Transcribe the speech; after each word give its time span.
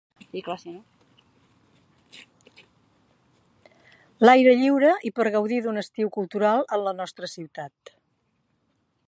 L’aire 4.25 4.57
lliure 4.63 4.95
i 5.11 5.13
per 5.21 5.27
gaudir 5.37 5.61
d’un 5.67 5.79
estiu 5.85 6.13
cultural 6.19 6.67
en 6.79 6.87
la 6.89 6.97
nostra 7.03 7.33
ciutat. 7.37 7.95